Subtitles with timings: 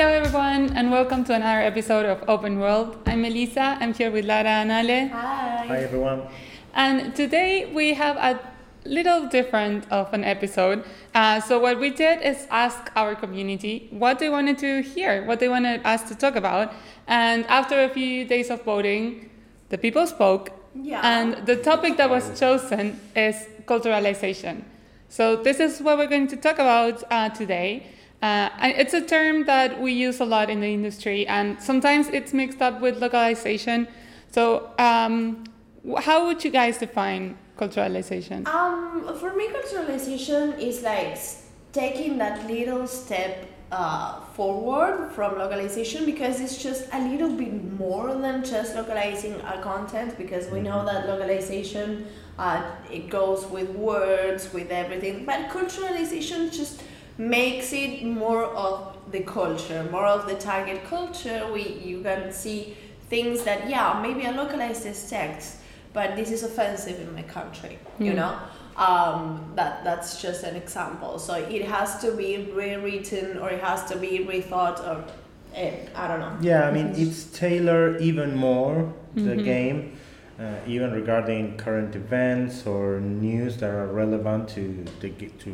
[0.00, 2.96] Hello, everyone, and welcome to another episode of Open World.
[3.04, 3.76] I'm Melissa.
[3.80, 5.08] I'm here with Lara and Ale.
[5.08, 5.66] Hi.
[5.66, 6.22] Hi everyone.
[6.72, 8.40] And today we have a
[8.86, 10.84] little different of an episode.
[11.14, 15.38] Uh, so what we did is ask our community what they wanted to hear, what
[15.38, 16.72] they wanted us to talk about.
[17.06, 19.28] And after a few days of voting,
[19.68, 20.48] the people spoke.
[20.74, 21.02] Yeah.
[21.04, 23.36] And the topic that was chosen is
[23.66, 24.64] culturalization.
[25.10, 27.84] So this is what we're going to talk about uh, today.
[28.22, 32.34] Uh, it's a term that we use a lot in the industry, and sometimes it's
[32.34, 33.88] mixed up with localization.
[34.30, 35.44] So, um,
[35.98, 38.46] how would you guys define culturalization?
[38.46, 41.18] Um, for me, culturalization is like
[41.72, 48.14] taking that little step uh, forward from localization because it's just a little bit more
[48.14, 52.04] than just localizing our content because we know that localization
[52.38, 56.82] uh, it goes with words with everything but culturalization just
[57.20, 62.58] makes it more of the culture more of the target culture we you can see
[63.10, 65.56] things that yeah maybe i localize this text
[65.92, 68.16] but this is offensive in my country you Mm.
[68.20, 68.34] know
[68.88, 73.84] um, that that's just an example so it has to be rewritten or it has
[73.90, 74.96] to be rethought or
[75.54, 78.76] eh, i don't know Yeah, I mean it's tailored even more
[79.14, 79.44] the Mhm.
[79.52, 79.78] game,
[80.38, 84.62] uh, even regarding current events or news that are relevant to
[85.02, 85.50] the g- to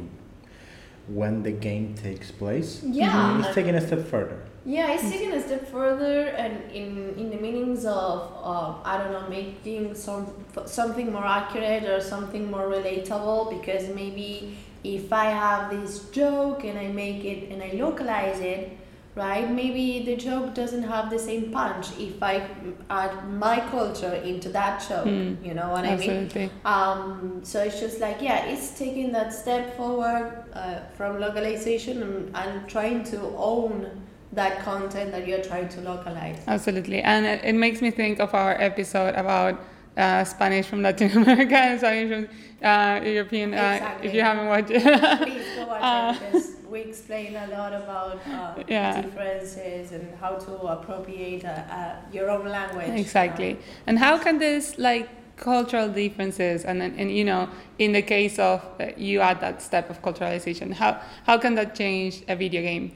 [1.09, 2.83] when the game takes place.
[2.83, 4.39] yeah It's taking a step further.
[4.65, 9.13] Yeah, it's taking a step further, and in in the meanings of uh, I don't
[9.13, 10.27] know, making some
[10.67, 13.51] something more accurate or something more relatable.
[13.57, 18.77] Because maybe if I have this joke and I make it and I localize it,
[19.17, 19.51] right?
[19.51, 22.49] Maybe the joke doesn't have the same punch if I
[22.91, 25.07] add my culture into that joke.
[25.07, 25.45] Mm.
[25.45, 26.11] You know what I mean?
[26.11, 26.51] Absolutely.
[26.65, 32.37] Um, so it's just like yeah, it's taking that step forward uh, from localization and,
[32.37, 36.39] and trying to own that content that you're trying to localize.
[36.47, 37.01] Absolutely.
[37.01, 39.59] And it, it makes me think of our episode about
[39.97, 43.55] uh, Spanish from Latin America and Spanish from uh, European.
[43.55, 44.09] Uh, Exactly.
[44.09, 44.83] If you haven't watched it.
[44.83, 49.03] Please go watch Uh, it because we explain a lot about uh, Yeah.
[49.03, 52.99] differences and how to appropriate uh, uh, your own language.
[53.01, 53.59] Exactly.
[53.87, 57.47] And how can this like cultural differences and and, and you know
[57.79, 61.75] in the case of uh, you add that step of culturalization how how can that
[61.75, 62.91] change a video game?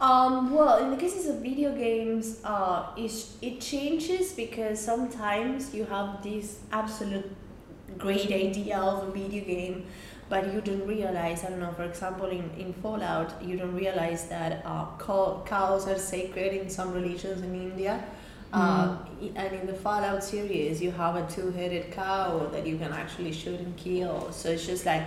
[0.00, 5.84] Um, well, in the cases of video games, uh, it's, it changes because sometimes you
[5.84, 7.30] have this absolute
[7.98, 9.86] great idea of a video game,
[10.28, 14.28] but you don't realize, I don't know, for example, in, in Fallout, you don't realize
[14.28, 18.04] that uh, cow, cows are sacred in some religions in India.
[18.52, 22.78] Uh, i- and in the Fallout series, you have a two headed cow that you
[22.78, 24.30] can actually shoot and kill.
[24.32, 25.06] So it's just like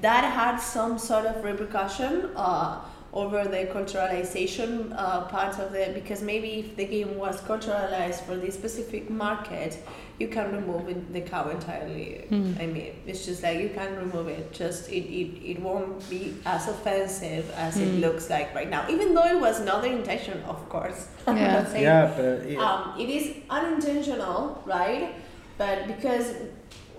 [0.00, 2.30] that had some sort of repercussion.
[2.36, 2.78] Uh,
[3.12, 8.36] over the culturalization uh, part of it because maybe if the game was culturalized for
[8.36, 9.78] this specific market
[10.20, 12.60] you can remove it, the cow entirely Mm.
[12.60, 16.34] i mean it's just like you can remove it just it, it, it won't be
[16.44, 18.00] as offensive as it Mm.
[18.00, 21.64] looks like right now even though it was not the intention of course Yeah.
[21.64, 25.14] saying Yeah, but it, um, it is unintentional, right?
[25.56, 26.34] But because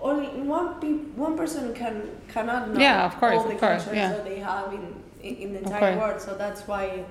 [0.01, 1.95] only one pe- one person can
[2.33, 4.09] cannot know Yeah, of course, all the of course, cultures yeah.
[4.13, 4.85] that they have in,
[5.21, 6.09] in, in the entire course.
[6.09, 6.21] world.
[6.21, 7.05] So that's why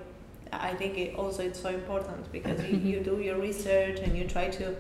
[0.53, 4.27] I think it also it's so important because you, you do your research and you
[4.27, 4.77] try to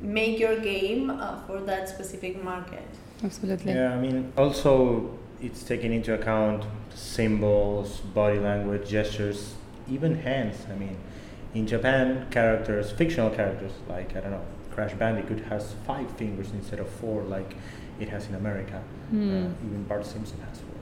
[0.00, 2.86] make your game uh, for that specific market.
[3.22, 3.72] Absolutely.
[3.72, 9.54] yeah, I mean also it's taking into account symbols, body language, gestures,
[9.88, 10.56] even hands.
[10.70, 10.96] I mean,
[11.54, 16.80] in Japan, characters, fictional characters like I don't know, Crash Bandicoot has five fingers instead
[16.80, 17.54] of four, like
[18.00, 18.82] it has in America.
[19.10, 19.30] Hmm.
[19.30, 20.73] Uh, even Bart Simpson has four.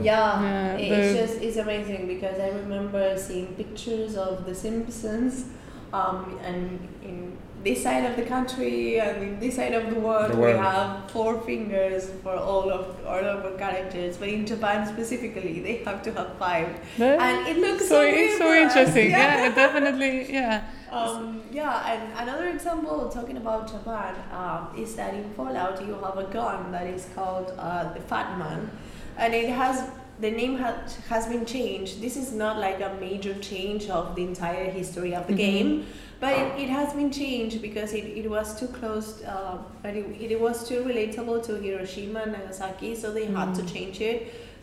[0.00, 5.44] Yeah, Yeah, it's just it's amazing because I remember seeing pictures of The Simpsons,
[5.92, 10.32] um, and in this side of the country and in this side of the world,
[10.32, 14.86] The we have four fingers for all of all of our characters, but in Japan
[14.86, 19.10] specifically, they have to have five, But- and it looks so so, it's so interesting.
[19.20, 20.32] Yeah, it definitely.
[20.32, 20.64] Yeah.
[20.90, 26.16] Um, yeah, and another example talking about Japan um, is that in Fallout you have
[26.18, 28.70] a gun that is called uh, the Fat Man,
[29.18, 29.88] and it has
[30.20, 32.00] the name has has been changed.
[32.00, 35.36] This is not like a major change of the entire history of the Mhm.
[35.46, 35.86] game,
[36.20, 40.06] but it, it has been changed because it, it was too close, uh, but it,
[40.30, 43.72] it was too relatable to Hiroshima and Nagasaki, so they had to Mm.
[43.74, 44.18] change it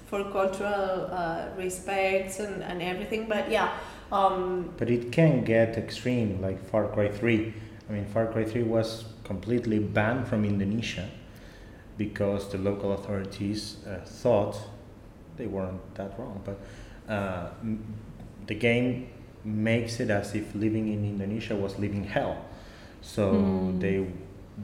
[0.07, 3.27] for cultural uh, respects and, and everything.
[3.27, 3.69] But yeah.
[4.12, 7.54] Um, But it can get extreme, like Far Cry 3.
[7.89, 11.07] I mean, Far Cry 3 was completely banned from Indonesia
[11.97, 14.57] because the local authorities uh, thought
[15.38, 16.57] they weren't that wrong, but
[17.11, 17.83] uh, m-
[18.47, 19.07] the game
[19.43, 22.45] makes it as if living in Indonesia was living hell.
[23.01, 23.79] So Mm.
[23.79, 24.05] they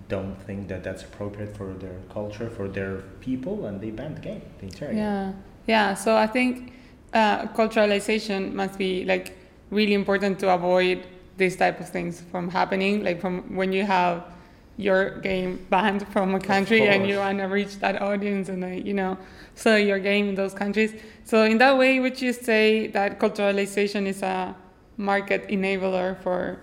[0.09, 4.21] don't think that that's appropriate for their culture, for their people, and they ban the
[4.21, 4.97] game, the entire game.
[4.97, 5.31] Yeah,
[5.65, 5.93] yeah.
[5.95, 6.73] So I think
[7.13, 9.35] uh, culturalization must be like
[9.71, 11.07] really important to avoid
[11.37, 13.03] these type of things from happening.
[13.03, 14.23] Like from when you have
[14.77, 18.67] your game banned from a country and you want to reach that audience and uh,
[18.67, 19.17] you know
[19.55, 20.93] sell your game in those countries.
[21.23, 24.55] So in that way, would you say that culturalization is a
[24.97, 26.59] market enabler for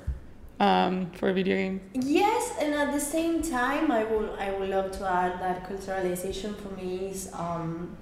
[0.60, 1.80] um, for video games?
[1.94, 6.56] Yes, and at the same time, I will I would love to add that culturalization
[6.56, 7.96] for me is um,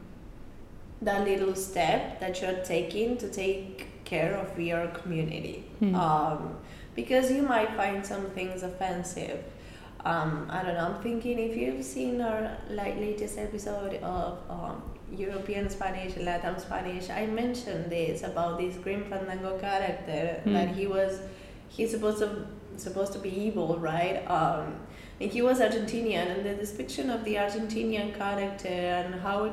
[1.00, 5.64] that little step that you're taking to take care of your community.
[5.78, 5.94] Hmm.
[5.94, 6.56] Um,
[6.94, 9.42] because you might find some things offensive.
[10.04, 10.94] Um, I don't know.
[10.94, 14.82] I'm thinking if you've seen our like latest episode of um,
[15.16, 20.52] European Spanish, Latin Spanish, I mentioned this about this Grim Fandango character Hmm.
[20.54, 21.20] that he was
[21.68, 22.46] he's supposed to
[22.76, 24.24] supposed to be evil, right?
[24.28, 24.74] Um,
[25.20, 29.52] and he was Argentinian, and the description of the Argentinian character and how it,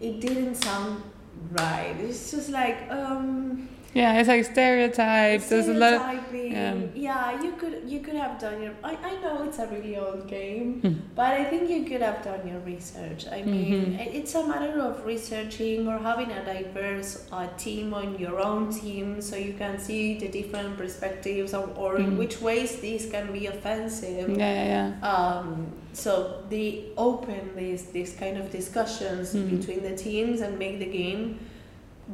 [0.00, 1.02] it didn't sound
[1.50, 1.94] right.
[2.00, 5.48] It's just like um, Yeah, it's like stereotypes.
[5.48, 6.92] There's a lot of stereotyping.
[6.96, 7.40] yeah.
[7.42, 8.72] you could you could have done your.
[8.82, 10.94] I, I know it's a really old game, Hmm.
[11.14, 13.26] but I think you could have done your research.
[13.30, 14.14] I mean, Mhm.
[14.18, 19.20] it's a matter of researching or having a diverse uh, team on your own team
[19.20, 22.18] so you can see the different perspectives or, or in Mhm.
[22.18, 24.28] which ways these can be offensive.
[24.36, 25.12] yeah, yeah, yeah.
[25.12, 26.12] Um, so
[26.50, 26.66] they
[26.96, 29.50] open these these kind of discussions Mhm.
[29.56, 31.38] between the teams and make the game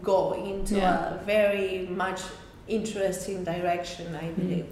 [0.02, 1.14] go into Yeah.
[1.14, 2.20] a very much
[2.68, 4.14] interesting direction.
[4.14, 4.66] I believe.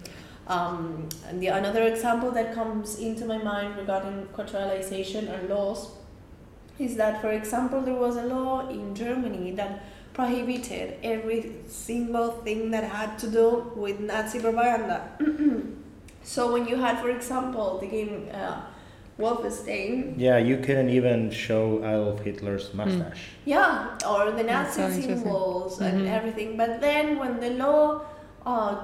[0.47, 5.91] Um, and the another example that comes into my mind regarding culturalization and laws
[6.79, 9.85] is that, for example, there was a law in Germany that
[10.15, 15.11] prohibited every single thing that had to do with Nazi propaganda.
[16.23, 18.63] so when you had, for example, the game uh,
[19.19, 23.23] Wolfenstein, Yeah, you couldn't even show Adolf Hitler's mustache.
[23.45, 25.19] yeah, or the That's Nazi so interesting.
[25.19, 26.11] symbols and Mhm.
[26.17, 26.57] everything.
[26.57, 28.03] But then when the law
[28.47, 28.77] uh,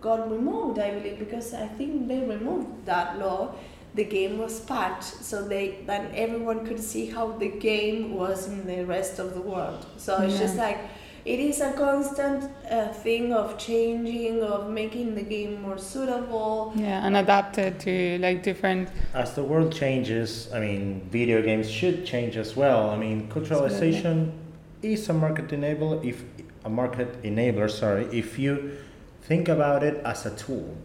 [0.00, 3.54] got removed, I believe, because I think they removed that law,
[3.94, 8.66] the game was patched so they then everyone could see how the game was in
[8.66, 9.84] the rest of the world.
[9.98, 10.78] So it's just like
[11.24, 16.72] it is a constant uh, thing of changing, of making the game more suitable.
[16.76, 18.88] Yeah, and adapted to like different.
[19.14, 22.90] As the world changes, I mean, video games should change as well.
[22.90, 24.32] I mean, culturalization
[24.82, 26.04] is a market enabler.
[26.04, 26.24] If
[26.64, 28.76] a market enabler, sorry, if you
[29.22, 30.76] think about it as a tool,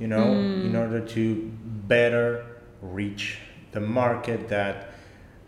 [0.00, 0.80] you know, in Mm.
[0.80, 1.50] order to
[1.86, 2.44] better
[2.80, 3.38] reach
[3.72, 4.88] the market that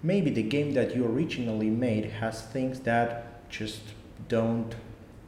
[0.02, 3.81] maybe the game that you originally made has things that just
[4.28, 4.74] don't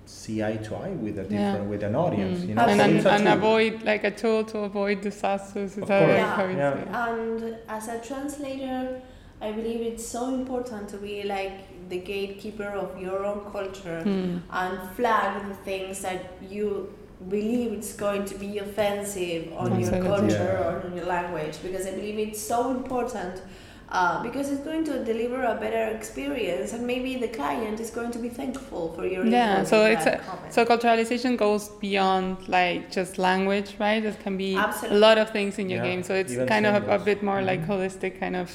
[0.05, 1.29] see eye to eye with a Yeah.
[1.53, 2.41] different with an audience.
[2.41, 2.49] Mm.
[2.49, 5.77] You know, and, So and, and avoid like a tool to avoid disasters.
[5.77, 7.09] Of course, like how yeah.
[7.09, 9.01] And as a translator,
[9.41, 14.39] I believe it's so important to be like the gatekeeper of your own culture Hmm.
[14.51, 16.21] and flag the things that
[16.51, 16.93] you
[17.29, 20.09] believe it's going to be offensive on your Absolutely.
[20.09, 20.69] culture Yeah.
[20.69, 23.43] or on your language because I believe it's so important
[23.89, 28.11] uh, because it's going to deliver a better experience and maybe the client is going
[28.11, 30.21] to be thankful for your Yeah, so it's a-
[30.51, 34.05] So culturalization goes beyond like just language, right?
[34.05, 34.97] It can be Absolutely.
[34.97, 36.03] a lot of things in your Yeah, game.
[36.03, 37.69] So it's even kind of a, a bit more like Mhm.
[37.69, 38.51] holistic kind of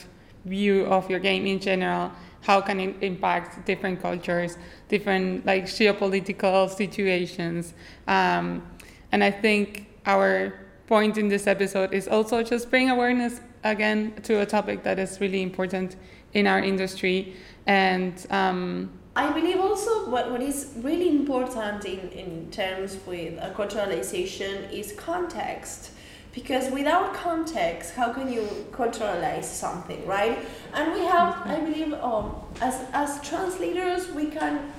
[0.46, 2.12] view of your game in general.
[2.42, 4.58] How can it impact different cultures,
[4.90, 7.74] different like geopolitical situations?
[8.08, 8.64] Um,
[9.12, 10.54] and I think our
[10.88, 15.20] point in this episode is also just bring awareness again to a topic that is
[15.22, 15.96] really important
[16.34, 17.36] in our industry
[17.68, 23.52] and um, I believe also what, what is really important in, in terms with a
[23.52, 25.92] culturalization is context.
[26.34, 30.40] Because without context, how can you culturalize something, right?
[30.74, 34.72] And we have, I believe, um, as, as translators, we can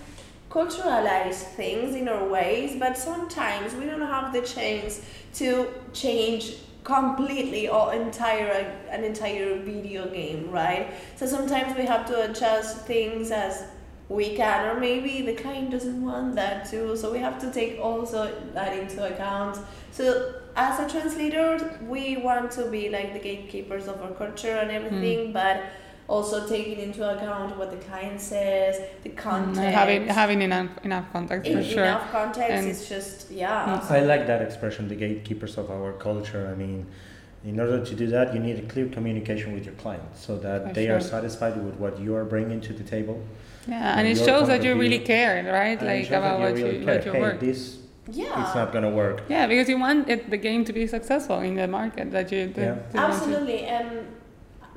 [0.51, 5.03] culturalize things in our ways, but sometimes we don't have the chance
[5.35, 10.93] to change completely or entire an entire video game, right?
[11.17, 13.65] So sometimes we have to adjust things as
[14.09, 16.97] we can, or maybe the client doesn't want that too.
[16.97, 19.59] So we have to take also that into account.
[19.91, 24.71] So as a translator, we want to be like the gatekeepers of our culture and
[24.71, 25.33] everything, hmm.
[25.33, 25.63] but
[26.13, 29.75] also taking into account what the client says, the mm, context.
[29.81, 31.85] having having enough enough context in for sure.
[31.85, 33.81] enough context And- is just yeah.
[33.99, 36.45] I like that expression, the gatekeepers of our culture.
[36.53, 36.79] I mean,
[37.51, 40.59] in order to do that, you need a clear communication with your client so that
[40.69, 43.19] For they are satisfied with what you are bringing to the table.
[43.67, 45.79] Yeah, and From it shows that you really care, right?
[45.81, 46.95] and Like about you what really you care.
[46.97, 47.39] what your hey, work.
[47.49, 47.61] this
[48.21, 48.43] Yeah.
[48.43, 49.17] it's not gonna work.
[49.35, 52.43] Yeah, because you want it, the game to be successful in the market that you.
[52.57, 52.75] that Yeah.
[52.75, 53.89] you want to- Absolutely, and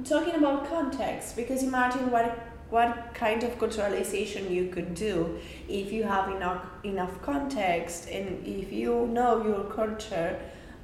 [0.04, 2.38] talking about context, because imagine what
[2.72, 5.38] what kind of culturalization you could do
[5.70, 10.40] if you have enough enough context and if you know your culture,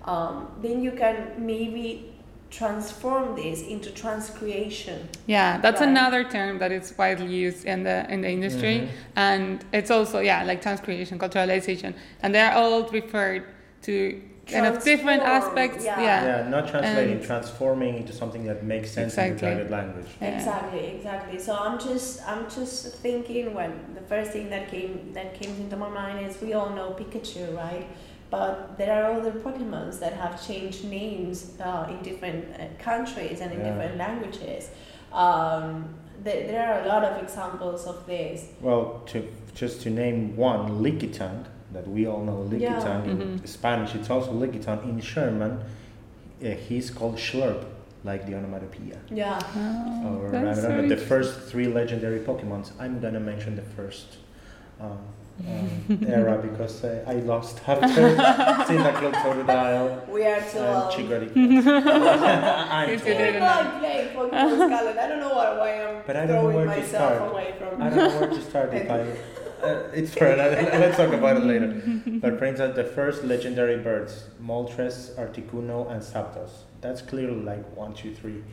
[0.05, 2.13] um, then you can maybe
[2.51, 4.99] transform this into transcreation.
[5.25, 5.89] Yeah, that's Right.
[5.89, 8.87] another term that is widely used in the in the industry, Mhm.
[9.15, 13.43] and it's also yeah like transcreation, culturalization, and they're all referred
[13.83, 15.85] to kind of different aspects.
[15.85, 15.99] yeah.
[16.01, 19.47] Yeah, Yeah, not translating, And- transforming into something that makes sense in the Exactly.
[19.49, 20.07] target language.
[20.21, 20.35] Yeah.
[20.37, 21.39] Exactly, exactly.
[21.39, 25.75] So I'm just I'm just thinking when the first thing that came that came into
[25.77, 27.85] my mind is we all know Pikachu, right?
[28.29, 33.51] But there are other Pokemons that have changed names uh, in different uh, countries and
[33.53, 33.69] in Yeah.
[33.69, 34.69] different languages.
[35.11, 38.45] Um, there, there are a lot of examples of this.
[38.61, 43.47] Well, to just to name one, Lickitung, that we all know Lickitung in Mhm.
[43.47, 44.83] Spanish, it's also Lickitung.
[44.83, 45.51] In German,
[46.43, 47.63] uh, he's called Schlurp,
[48.03, 48.97] like the onomatopoeia.
[49.09, 49.39] Yeah.
[50.05, 52.71] Oh, or I that's don't know, the first three legendary Pokemons.
[52.79, 54.17] I'm gonna mention the first
[54.81, 54.97] um,
[55.47, 58.15] um, era because uh, I lost after
[58.67, 60.91] Cyndaquil, Totodile, We are too and old.
[60.93, 61.31] Chikorita.
[62.71, 63.21] I'm Yes, too you old.
[63.21, 63.29] did.
[63.29, 66.41] Even though I Pokemon Scarlet, I don't know why, why I'm But I don't know
[66.41, 67.31] throwing where to myself start.
[67.31, 67.81] away from.
[67.81, 69.05] I don't know where to start if I.
[69.63, 70.55] Uh, it's for another.
[70.61, 71.81] Let's talk about it later.
[72.21, 76.51] But for instance, the first legendary birds, Moltres, Articuno, and Zapdos.
[76.81, 78.43] That's clearly like one, two, three,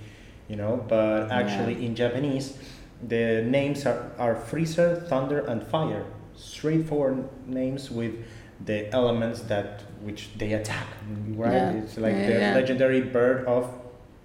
[0.49, 0.85] you know.
[0.89, 2.59] But actually, in Japanese,
[3.07, 6.05] the names are, are Freezer, Thunder, and Fire.
[6.35, 8.15] Straightforward names with
[8.65, 10.87] the elements that which they attack.
[11.29, 11.53] Right?
[11.53, 11.71] Yeah.
[11.73, 12.55] It's like Yeah, the yeah.
[12.55, 13.73] legendary bird of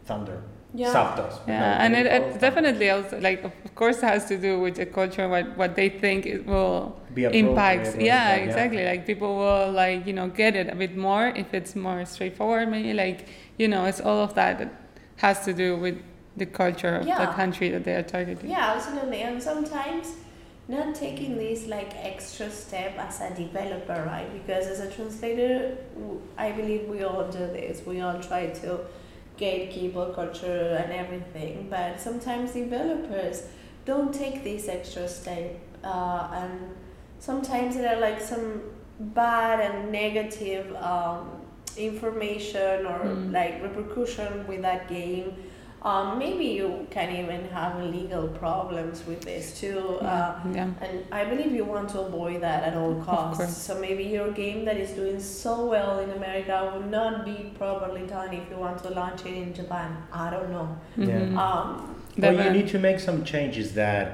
[0.05, 0.41] thunder.
[0.75, 0.93] Yeah.
[0.93, 1.39] Zapdos.
[1.47, 4.75] Yeah, No, and it, it definitely also like of course it has to do with
[4.75, 7.95] the culture what what they think it will Be appropriate impact.
[7.97, 8.85] or Yeah, impact, exactly.
[8.85, 12.69] Like people will like you know get it a bit more if it's more straightforward.
[12.69, 14.71] Maybe like you know it's all of that that
[15.17, 15.97] has to do with
[16.37, 18.49] the culture of the country that they are targeting.
[18.49, 19.21] Yeah, absolutely.
[19.21, 20.13] And sometimes
[20.67, 24.31] not taking this like extra step as a developer, right?
[24.33, 25.77] Because as a translator,
[26.37, 27.85] I believe we all do this.
[27.85, 28.79] We all try to
[29.43, 33.37] gatekeep our culture and everything, but sometimes developers
[33.85, 35.51] don't take this extra step,
[35.83, 36.53] uh, and
[37.19, 38.47] sometimes there are like some
[38.99, 41.23] bad and negative um,
[41.77, 43.31] information or Mm.
[43.39, 45.27] like repercussion with that game
[45.83, 49.79] um, maybe you can even have legal problems with this too.
[50.01, 50.53] Uh, Yeah.
[50.55, 50.69] yeah.
[50.85, 53.57] and I believe you want to avoid that at all costs.
[53.65, 58.05] So maybe your game that is doing so well in America will not be properly
[58.07, 59.97] done if you want to launch it in Japan.
[60.11, 60.69] I don't know.
[60.97, 61.19] Yeah.
[61.19, 61.37] Mhm.
[61.37, 64.05] Um, Well, you need to make some changes that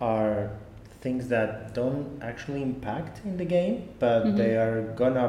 [0.00, 0.50] are
[1.00, 4.36] things that don't actually impact in the game, but Mhm.
[4.36, 5.28] they are gonna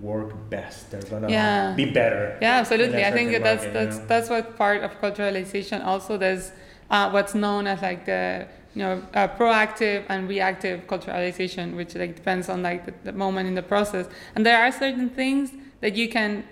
[0.00, 0.90] work best.
[0.90, 1.72] They're gonna Yeah.
[1.76, 2.36] be better.
[2.40, 3.04] Yeah, absolutely.
[3.04, 4.06] i think certain that's that's you know?
[4.08, 5.84] that's what part of culturalization.
[5.84, 6.52] Also, there's
[6.90, 12.16] uh, what's known as like the you know uh, proactive and reactive culturalization, which like
[12.16, 14.06] depends on like the, the moment in the process.
[14.34, 16.44] And there are certain things that you can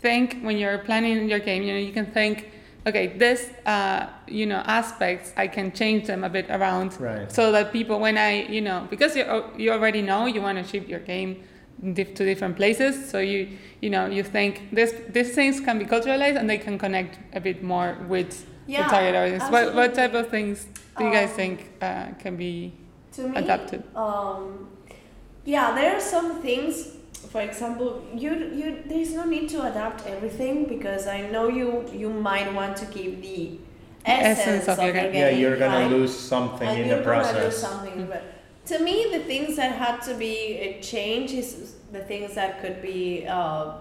[0.00, 1.62] think when you're planning your game.
[1.62, 2.50] You know, you can think,
[2.86, 7.30] okay, this uh, you know aspects I can change them a bit around Right.
[7.30, 9.24] so that people when i you know because you,
[9.56, 11.42] you already know you want to ship your game
[11.94, 13.48] dif- to different places so you
[13.80, 17.40] you know you think this these things can be culturalized and they can connect a
[17.40, 20.66] bit more with yeah, the target audience what, what type of things
[20.98, 22.72] do you guys Um, think uh, can be
[23.12, 24.68] to me, adapted Um,
[25.44, 26.96] yeah, there are some things.
[27.32, 31.84] For example, you you there is no need to adapt everything because I know you
[31.92, 33.58] you might want to keep the
[34.04, 35.12] essence, Essence of of, your your game.
[35.12, 35.20] game.
[35.22, 35.90] Yeah, you're gonna right?
[35.90, 37.56] lose something and in you're the gonna do process.
[37.58, 38.06] something.
[38.06, 38.22] But
[38.70, 40.36] to me, the things that had to be
[40.78, 43.72] uh, changed is the things that could be uh,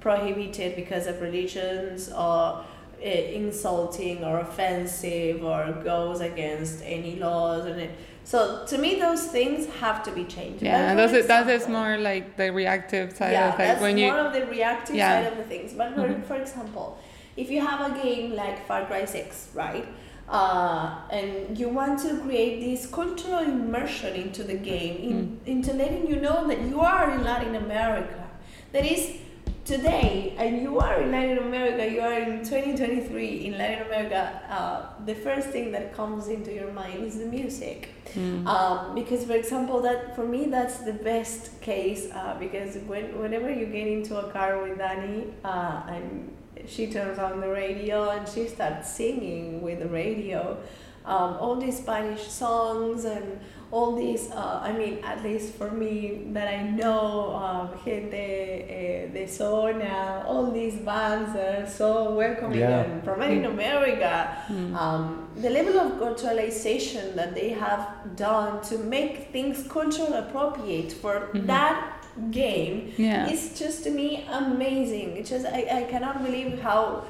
[0.00, 2.64] prohibited because of religions or
[3.04, 3.06] uh,
[3.40, 7.90] insulting or offensive or goes against any laws and it.
[8.24, 10.62] So to me, those things have to be changed.
[10.62, 13.98] yeah for is, that is more like the reactive side yeah, of like that's when
[13.98, 15.10] you more of the reactive Yeah.
[15.24, 15.74] side of the things.
[15.74, 16.24] But for, Mhm.
[16.30, 16.88] for example,
[17.36, 19.86] if you have a game like Far Cry Six, right,
[20.28, 25.46] uh, and you want to create this cultural immersion into the game, in, Mm.
[25.46, 28.24] into letting you know that you are in Latin America,
[28.72, 29.18] that is
[29.64, 34.40] today, and you are in Latin America, you are in 2023 in Latin America.
[34.50, 37.88] Uh, the first thing that comes into your mind is the music.
[38.14, 38.46] Mm.
[38.46, 43.50] Um, because, for example, that for me that's the best case uh, because when whenever
[43.50, 46.33] you get into a car with Dani uh, and
[46.66, 50.56] she turns on the radio and she starts singing with the radio,
[51.04, 53.38] um, all these Spanish songs and
[53.70, 59.08] all these, uh, I mean, at least for me that I know, um, Gente eh,
[59.12, 62.84] de Zona, all these bands are so welcoming Yeah.
[62.84, 64.36] and from Latin America.
[64.48, 64.74] Mm.
[64.76, 71.28] Um, the level of culturalization that they have done to make things cultural appropriate for
[71.32, 71.46] Mhm.
[71.46, 73.28] that game Yeah.
[73.28, 75.16] it's just to me amazing.
[75.16, 77.04] It's just I, I cannot believe how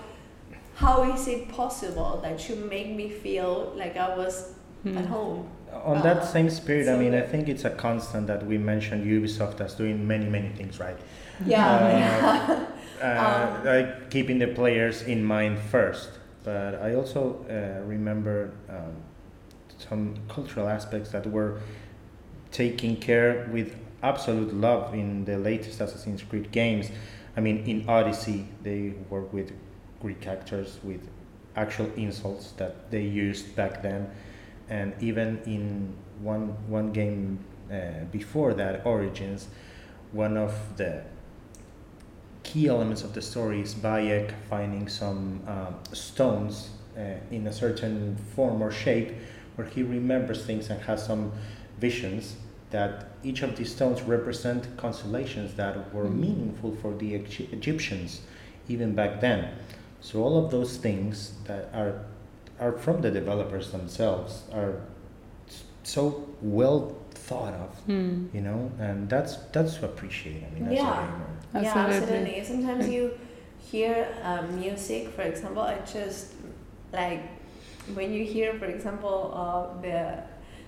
[0.76, 4.52] how is it possible that you make me feel like I was
[4.84, 4.98] Mm.
[4.98, 5.46] at home.
[5.72, 9.06] On Uh, that same spirit, I mean, I think it's a constant that we mentioned
[9.06, 10.98] Ubisoft as doing many, many things right.
[11.46, 12.66] Yeah.
[13.02, 16.10] Uh, Um, like keeping the players in mind first.
[16.44, 18.94] But I also uh, remember um,
[19.78, 21.60] some cultural aspects that were
[22.52, 26.90] taking care with absolute love in the latest Assassin's Creed games.
[27.36, 29.52] I mean, in Odyssey, they work with
[30.00, 31.00] Greek actors with
[31.56, 34.10] actual insults that they used back then,
[34.68, 37.38] and even in one one game
[37.72, 39.48] uh, before that, Origins,
[40.12, 41.02] one of the
[42.42, 48.16] key elements of the story is Bayek finding some um, stones uh, in a certain
[48.36, 49.12] form or shape
[49.56, 51.32] where he remembers things and has some
[51.80, 52.36] visions
[52.70, 56.20] that each of these stones represent constellations that were Mm.
[56.20, 58.20] meaningful for the Egyptians
[58.68, 59.48] even back then.
[60.00, 61.92] So all of those things that are
[62.60, 64.74] are from the developers themselves are
[65.82, 68.28] so well thought of, Mm.
[68.34, 70.42] you know, and that's that's to appreciate.
[70.46, 70.92] I mean, as Yeah.
[70.92, 71.30] a gamer.
[71.54, 71.96] Yeah, Absolutely.
[71.96, 72.44] absolutely.
[72.44, 73.10] Sometimes you
[73.70, 76.32] hear um, music, for example, I just
[76.92, 77.20] like
[77.94, 80.22] when you hear, for example, uh, the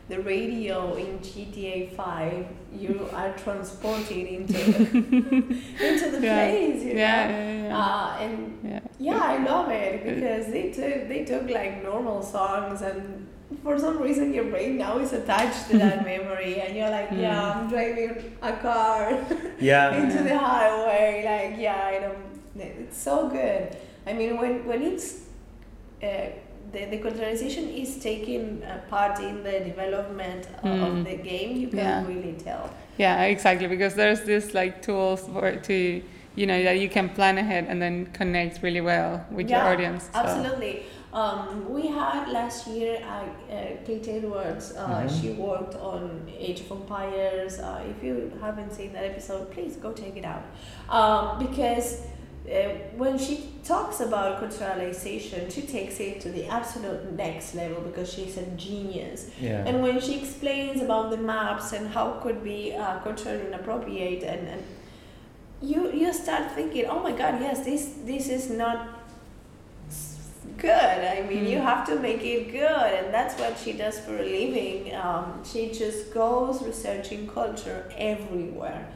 [0.08, 4.58] the radio in GTA Five, you are transported into
[5.88, 6.48] into the Yeah.
[6.48, 6.84] place.
[6.84, 7.38] You Yeah, know?
[7.38, 7.78] yeah, yeah.
[7.78, 8.80] Uh, and yeah.
[8.98, 13.26] yeah, I love it because they took they took like normal songs and
[13.62, 17.42] for some reason your brain now is attached to that memory and you're like, yeah,
[17.42, 17.56] Mm.
[17.56, 19.00] I'm driving a car
[19.60, 19.94] Yeah.
[19.96, 20.22] into Yeah.
[20.30, 22.24] the highway, like yeah, I don't.
[22.58, 23.76] It's so good.
[24.06, 25.06] I mean, when when it's
[26.02, 26.30] uh,
[26.76, 30.86] the the culturalization is taking a part in the development of, Mm.
[30.88, 32.06] of the game, you can Yeah.
[32.12, 32.64] really tell.
[32.98, 33.68] Yeah, exactly.
[33.68, 35.76] Because there's this like tools for to
[36.40, 40.02] you know that you can plan ahead and then connect really well with your audience.
[40.12, 40.74] so- Absolutely.
[41.20, 44.66] Um, we had last year uh, uh, Kate Edwards.
[44.76, 45.08] Uh, Mhm.
[45.16, 46.02] She worked on
[46.46, 47.54] Age of Empires.
[47.58, 50.44] Uh, if you haven't seen that episode, please go check it out.
[50.98, 52.02] Um, because uh,
[52.96, 58.36] when she talks about culturalization, she takes it to the absolute next level because she's
[58.36, 59.30] a genius.
[59.40, 59.64] Yeah.
[59.66, 64.46] And when she explains about the maps and how could be uh, culturally inappropriate, and,
[64.48, 64.62] and
[65.60, 68.88] you you start thinking, oh my God, yes, this this is not
[70.58, 70.70] good.
[70.70, 71.64] I mean, you Mm.
[71.64, 74.94] have to make it good, and that's what she does for a living.
[74.94, 78.86] Um, she just goes researching culture everywhere.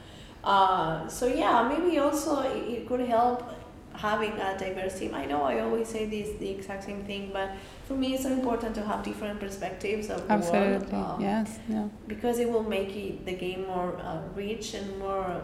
[0.43, 3.55] Uh, so yeah, maybe also it, it could help
[3.95, 5.15] having a diverse team.
[5.15, 7.51] I know I always say this the exact same thing, but
[7.87, 10.93] for me it's so important to have different perspectives of the Absolutely.
[10.93, 11.17] world.
[11.17, 11.59] um, yes.
[11.69, 11.89] Yeah.
[12.09, 15.43] because it will make it, the game more uh, rich and more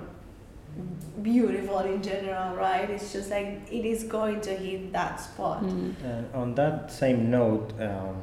[1.23, 2.89] beautiful in general, right?
[2.89, 5.63] It's just like it is going to hit that spot.
[5.63, 5.95] Mm.
[6.05, 8.17] And on that same note, um,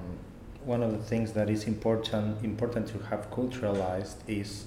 [0.63, 4.65] one of the things that is important important to have culturalized is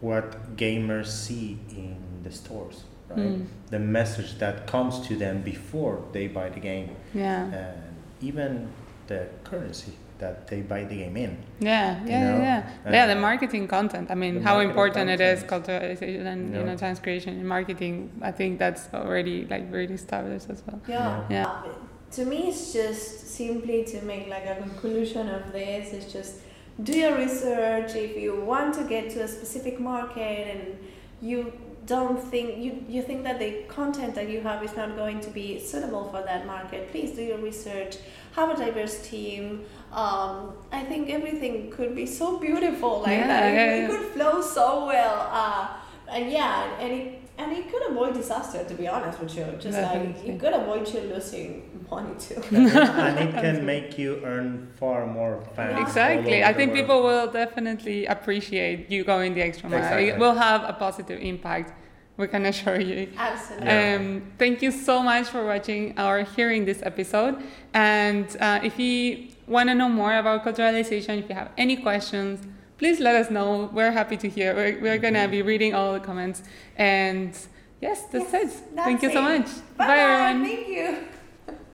[0.00, 3.18] what gamers see in the stores, right?
[3.18, 3.46] Mm.
[3.70, 7.44] The message that comes to them before they buy the game, Yeah.
[7.44, 7.82] and
[8.20, 8.68] even
[9.06, 11.36] the currency that they buy the game in.
[11.60, 12.92] Yeah, yeah, you yeah, know, yeah.
[12.92, 14.10] Yeah, the marketing content.
[14.10, 15.82] I mean, how marketing important it is content.
[15.82, 18.10] culturalization and you know trans creation in marketing.
[18.22, 20.80] I think that's already like really established as well.
[20.86, 21.24] Yeah.
[21.30, 21.46] Yeah.
[21.46, 21.68] Uh,
[22.12, 25.92] to me, it's just simply to make like a conclusion of this.
[25.92, 26.32] It's just
[26.82, 27.94] do your research.
[27.94, 30.78] If you want to get to a specific market and
[31.20, 31.52] you
[31.86, 35.30] don't think you, you think that the content that you have is not going to
[35.30, 37.96] be suitable for that market, please do your research.
[38.32, 39.64] Have a diverse team.
[39.92, 43.52] Um, I think everything could be so beautiful like Yeah, that.
[43.52, 45.28] It- yeah, it, could flow so well.
[45.32, 45.68] Uh,
[46.08, 48.64] and yeah, and it and it could avoid disaster.
[48.64, 50.30] To be honest with you, just like Definitely.
[50.30, 52.40] it could avoid you losing money too.
[52.56, 55.76] and it can make you earn far more fans.
[55.76, 56.44] all Exactly.
[56.44, 56.80] I think world.
[56.80, 59.78] people will definitely appreciate you going the extra mile.
[59.78, 60.08] Exactly.
[60.08, 61.72] It will have a positive impact.
[62.16, 63.08] We can assure you.
[63.16, 63.66] Absolutely.
[63.66, 63.96] Yeah.
[63.98, 67.42] Um, thank you so much for watching or hearing this episode.
[67.72, 72.46] And uh, if you want to know more about culturalization, if you have any questions,
[72.80, 73.68] please let us know.
[73.74, 74.54] We're happy to hear.
[74.54, 76.42] We're, we're going to be reading all the comments.
[76.76, 77.36] And
[77.78, 78.74] yes, that's Yes, it.
[78.74, 79.48] that's thank you so much.
[79.76, 80.44] Bye, Bye everyone.
[80.46, 80.98] Thank you.